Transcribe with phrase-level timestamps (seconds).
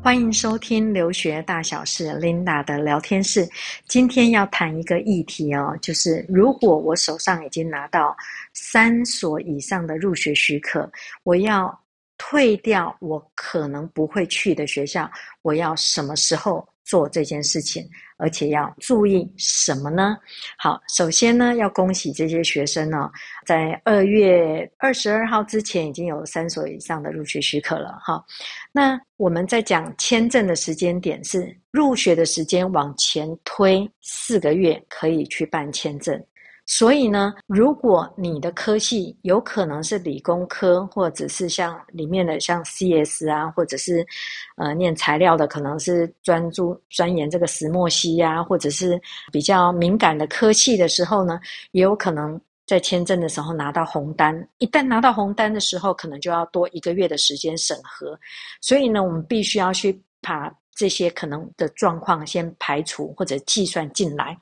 [0.00, 3.46] 欢迎收听留学大小事 Linda 的聊天室。
[3.86, 8.16] 今天要谈一个议题哦，就是如果我手上已经拿到
[8.54, 10.90] 三所以上的入学许可，
[11.24, 11.78] 我要
[12.18, 15.10] 退掉我可能不会去的学校，
[15.40, 17.88] 我要什么时候做这件事情？
[18.20, 20.16] 而且要注意什么呢？
[20.58, 23.08] 好，首先呢，要恭喜这些学生呢，
[23.46, 27.96] 在二月二十二号之前已经有三所以上的入学许可了。
[28.02, 28.20] 哈，
[28.72, 36.20] 那我们在讲签证的时间点是入学的时间往前推四个月，可以去办签证。
[36.70, 44.06] 所以呢，如果你的科系有可能是理工科，或者是像里面的像 CS 啊，或者是
[44.58, 49.00] 呃念材料的，可能是专注钻研这个石墨烯呀，或者是
[49.32, 51.40] 比较敏感的科系的时候呢，
[51.72, 54.46] 也有可能在签证的时候拿到红单。
[54.58, 58.18] 一旦拿到红单的时候，可能就要多一个月的时间审核。
[58.60, 64.38] 所以呢，我们必须要去把这些可能的状况先排除或者计算进来。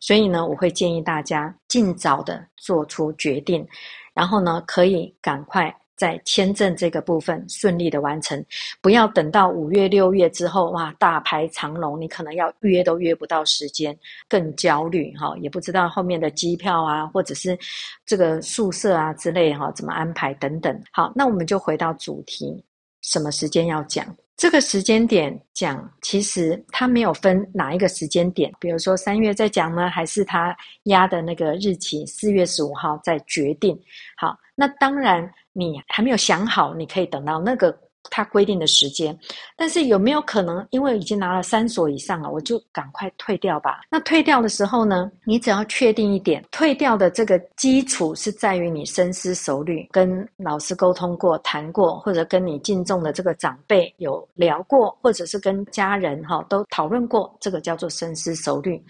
[0.00, 3.66] 所以呢，我会建议大家尽早的做出决定，
[4.14, 8.44] 然后呢，可以赶快在签证这个部分顺利的完成，
[8.82, 17.58] 不要等到五月、六月之后，哇，大排长龙，你可能要约都约不到时间，更焦虑哈，也不知道后面的机票啊，或者是
[18.04, 20.78] 这个宿舍啊之类哈，怎么安排等等。
[20.92, 22.62] 好，那我们就回到主题，
[23.00, 24.06] 什么时间要讲？
[24.36, 33.78] 这个时间点讲，其实它没有分哪一个时间点，比如说三月在讲呢，还是他压的那个日期四月十五号在决定。
[34.16, 37.76] 好，那当然你还没有想好，你可以等到那个。
[38.10, 39.16] 他规定的时间，
[39.56, 43.80] 但是有没有可能，因为已经拿了三所以上了，我就赶快退掉吧？
[43.90, 58.82] 那退掉的时候呢，你只要确定一点，退掉的这个基础是在于你深思熟虑，跟老师沟通过、谈过，或者跟你敬重的这个长辈有聊过，或者是跟家人哈都讨论过，这个叫做深思熟虑。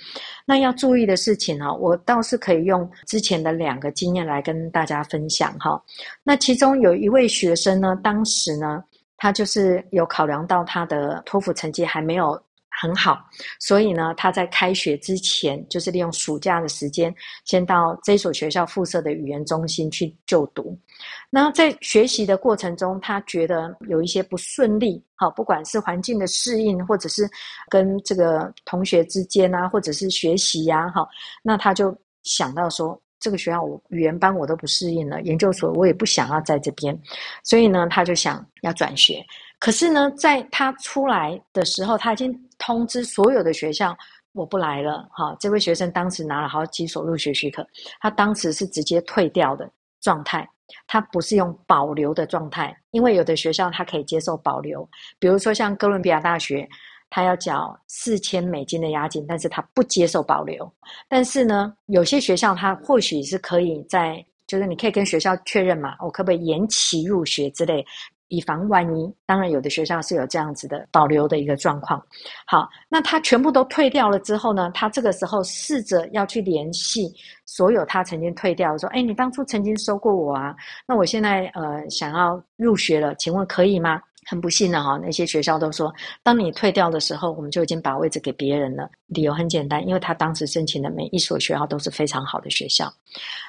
[0.45, 5.83] 那要注意的事情哈，我倒是可以用之前的两个经验来跟大家分享哈。
[6.23, 8.83] 那其中有一位学生呢，当时呢。
[9.17, 13.19] 他就是有考量到他的托福成绩还没有很好，
[13.59, 17.15] 所以呢，他在开学之前，就是利用暑假的时间，
[17.47, 20.79] 先到这所学校附设的语言中心去就读。
[21.31, 27.27] 那在学习的过程中，他觉得有一些不顺利，好，不管是环境的适应，或者是
[27.71, 31.09] 跟这个同学之间啊，或者是学习呀，好，
[31.43, 33.01] 那他就想到说。
[33.19, 36.97] 这个学校我语言班我都不适应了，研究所我也不想要在这边，
[37.43, 39.25] 所以呢，他就想要转学。
[39.59, 43.97] 可是呢，在他出来的时候，他已经通知所有的学校
[44.33, 45.09] 我不来了。
[45.11, 47.67] 哈，这位学生当时拿了好几所入学许可，
[48.01, 50.49] 他当时是直接退掉的状态，
[50.87, 54.89] 他不是用保留的状态，因为有的学校他可以接受保留，
[55.19, 56.69] 比如说像哥伦比亚大学。
[57.11, 60.71] 他要缴四千美金的押金，但是他不接受保留。
[61.09, 67.85] 但是呢，有些学校他或许是可以在，就是你可以跟学校确认嘛，我可不可以延期入学之类，
[68.29, 69.15] 以防万一。
[69.25, 72.05] 当然，有的学校是有这样子的保留的一个状况。
[72.47, 77.13] 好，那他全部都退掉了之后呢，他这个时候试着要去联系
[77.45, 80.55] 所有他曾经退掉的，说：“哎，你当初曾经收过我啊，
[80.87, 88.91] 那我现在呃想要入学了，请问可以吗？”很不幸的哈，那些学校都说，当你退掉的时候，我们就已经把位置给别人了。
[89.07, 92.93] 理由很简单，因为他当时申请的每一所学校都是非常好的学校。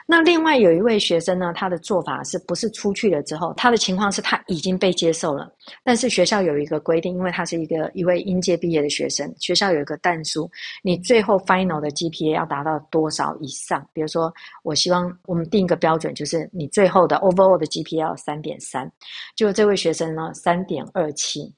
[0.05, 5.51] 那另外有一位学生呢，他的做法是不是出去了之后，他的情况是他已经被接受了，
[5.83, 10.49] 但是学校有一个规定，因为他是一个一位应届毕业的学生，学校有一个但书，
[10.83, 13.87] 你最后 final 的 GPA 要达到多少以上？
[13.93, 14.33] 比如说，
[14.63, 18.91] 我希望我们定一个标准，就是你最后的 overall 的 GPA 要三点三，
[19.35, 21.53] 就这位学生呢，三点二七。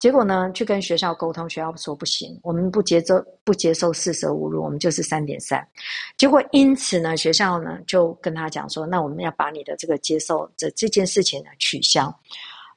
[0.00, 5.66] 结果呢，去跟学校沟通，学校说不行，我们不接受不接受四舍五入，我们就是三点三。
[6.18, 12.14] 结果因此呢，学校呢就跟他讲说，那我们要把你的这个接受这这件事情呢取消。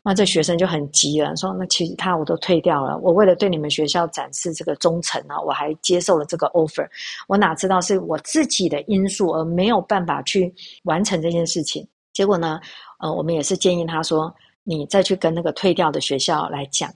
[0.08, 6.88] 那这学生就很急了，说那其他我都退掉了，我为了对你们学校展示这个忠诚啊，我还接受了这个 offer，
[7.28, 11.86] 我哪知道是我自己的因素而没有办法去完成这件事情。
[12.14, 12.58] 结果呢，
[13.00, 14.34] 呃，我们也是建议他说，
[14.64, 16.90] 你再去跟那个退掉的学校来讲。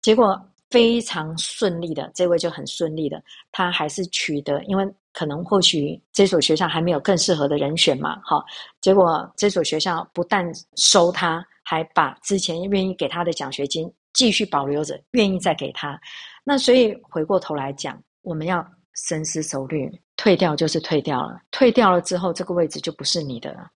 [0.00, 0.40] 结果
[0.70, 3.22] 非常顺利的，这位就很顺利的，
[3.52, 8.42] 他还是取得，因为可能或许这所学校还没有更适合的人选嘛，好，
[8.80, 15.98] 结果这所学校不但收他，还把之前愿意给他的奖学金继续保留着，愿意再给他。
[16.44, 18.64] 那所以回过头来讲，我们要
[19.08, 23.68] 深思熟虑，退掉就是退掉了，退掉了之后，这个位置就不是你的了。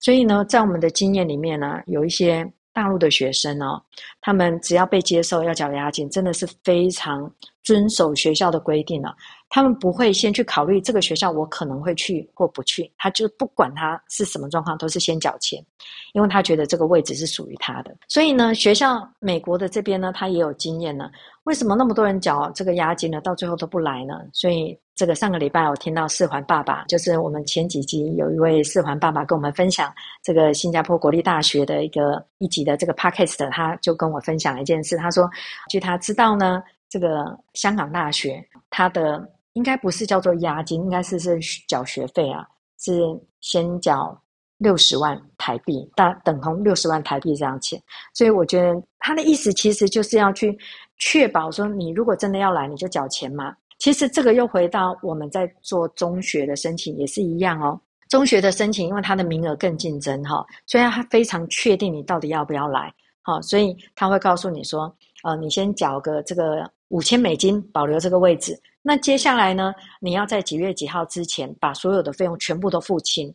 [0.00, 2.46] 所以呢，在我们的经验里面呢，有一些。
[2.76, 3.82] 大陆的学生哦，
[4.20, 7.34] 他们只要被接受要缴押金，真的是非常
[7.64, 9.16] 遵守学校的规定了。
[9.48, 15.64] 他们不会先去考虑这个学校我可能会去或不去，他就不管他是什么状况，都是先缴钱，
[16.12, 17.96] 因为他觉得这个位置是属于他的。
[18.08, 21.10] 所以呢，学校美国的这边呢，他也有经验呢。
[21.44, 23.20] 为什么那么多人缴这个押金呢？
[23.20, 24.20] 到最后都不来呢？
[24.32, 24.78] 所以。
[24.96, 29.92] 这个上个礼拜我听到四环爸爸，就是我们前几集有一位四环爸爸跟我们分享
[30.22, 35.28] 这个新加坡国立大学的一个一级的这个 podcast，他就跟我分享了一件事，他说，
[35.68, 39.22] 据他知道呢，这个香港大学他的
[39.56, 42.46] 应该不是叫做押金，应该是是缴学费啊，
[42.78, 43.00] 是
[43.40, 44.16] 先缴
[44.58, 47.82] 六十万台币，大等同六十万台币这样钱，
[48.12, 50.56] 所以我觉得他的意思其实就是要去
[50.98, 53.56] 确保说，你如果真的要来，你就缴钱嘛。
[53.78, 57.80] 其实这个又回到我们在做中学的申请也是一样哦。
[58.10, 62.92] 中学的申请，因为它的名额更竞争哈，所以他非常确定你到底要不要来，
[63.22, 64.94] 好，所以他会告诉你说，
[65.24, 68.58] 呃，你先缴个这个五千美金，保留这个位置。
[68.86, 73.34] 那接下来呢，你要在几月几号之前把所有的费用全部都付清。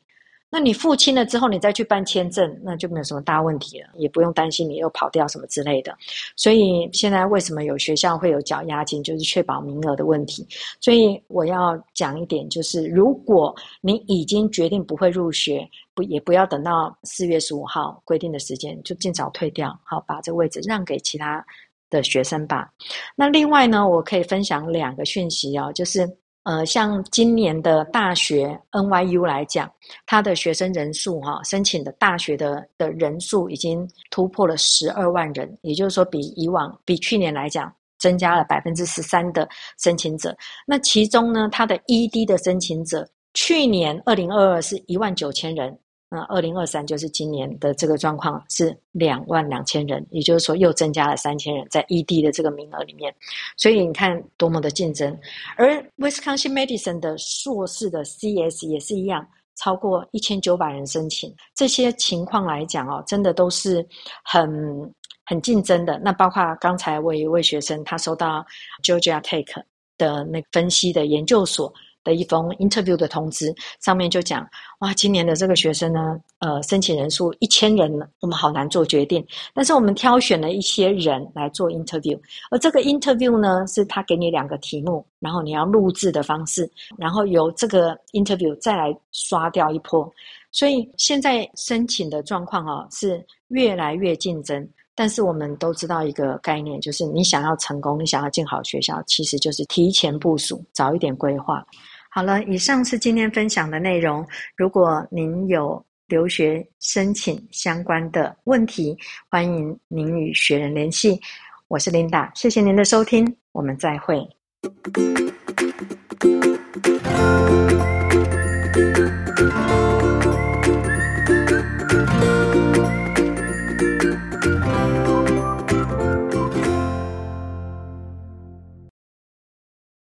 [0.49, 5.93] 那你付清了之后，你再去办签证，那就没有什么大问题了，也不用担心你又跑掉什么之类的。
[6.37, 10.47] 所以现在为什么有学校会有缴押金，就是确保名额的问题。
[10.79, 21.45] 所以我要讲一点，就是如果你已经决定不会入学，不也不要等到四月十五号规定的时间，就尽早退掉，好，把这位置让给其他
[21.91, 22.67] 的学生吧。
[23.15, 26.09] 那另外呢，我可以分享两个讯息哦，就是。
[26.43, 29.71] 呃，像今年的大学 NYU 来讲，
[30.07, 39.47] 它的学生人数哈，申请的大学的的人数已经突破了十二万人，也就是说，比以往比去年来讲，增加了百分之十三的
[39.77, 40.35] 申请者。
[40.65, 45.77] 那其中呢，它的 ED 的申请者，去年二零二二是一万九千人。
[46.13, 53.15] 那二零二三就是今年的这个状况是两万两千人，也就是说又增加了三千人在 ED 的这个名额里面，
[53.55, 55.17] 所以你看多么的竞争。
[55.55, 59.25] 而 Wisconsin medicine 的硕士的 CS 也是一样，
[59.55, 61.33] 超过一千九百人申请。
[61.55, 63.87] 这些情况来讲哦，真的都是
[64.25, 64.93] 很
[65.23, 65.97] 很竞争的。
[65.99, 68.45] 那包括刚才我有一位学生，他收到
[68.83, 69.63] Georgia Tech
[69.97, 71.73] 的那分析的研究所。
[72.03, 74.47] 的一封 interview 的通知，上面就讲，
[74.79, 79.25] 哇，今年的这个学生呢，呃，申请人数一千人，我们好难做决定。
[79.53, 82.19] 但是我们挑选了一些人来做 interview，
[82.49, 90.11] 而这个 interview 呢，是他给你两个题目，然后你要录制的方式，然后由这个 interview 再来刷掉一波。
[90.51, 94.67] 所以现在申请的状况啊，是越来越竞争。
[95.01, 101.65] 但是我们都知道一个概念，就是你想要成功，你想要进好学校，其实就是提前部署，早一点规划。
[102.11, 104.23] 好了，以上是今天分享的内容。
[104.55, 108.95] 如果您有留学申请相关的问题，
[109.27, 111.19] 欢迎您与学人联系。
[111.67, 114.23] 我是 Linda，谢谢您的收听，我们再会。